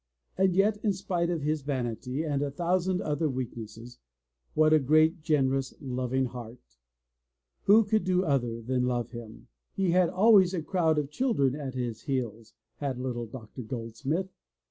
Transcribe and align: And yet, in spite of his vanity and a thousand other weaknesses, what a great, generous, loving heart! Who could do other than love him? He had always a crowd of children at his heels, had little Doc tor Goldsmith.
And 0.35 0.55
yet, 0.55 0.77
in 0.83 0.93
spite 0.93 1.29
of 1.29 1.43
his 1.43 1.61
vanity 1.61 2.23
and 2.23 2.41
a 2.41 2.49
thousand 2.49 3.01
other 3.03 3.29
weaknesses, 3.29 3.99
what 4.55 4.73
a 4.73 4.79
great, 4.79 5.21
generous, 5.21 5.75
loving 5.79 6.25
heart! 6.25 6.79
Who 7.65 7.83
could 7.83 8.03
do 8.03 8.25
other 8.25 8.63
than 8.63 8.87
love 8.87 9.11
him? 9.11 9.47
He 9.75 9.91
had 9.91 10.09
always 10.09 10.55
a 10.55 10.63
crowd 10.63 10.97
of 10.97 11.11
children 11.11 11.55
at 11.55 11.75
his 11.75 12.01
heels, 12.01 12.55
had 12.77 12.97
little 12.97 13.27
Doc 13.27 13.53
tor 13.53 13.63
Goldsmith. 13.63 14.29